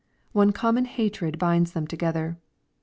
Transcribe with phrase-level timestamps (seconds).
[0.31, 2.39] One common hatred bindt them together.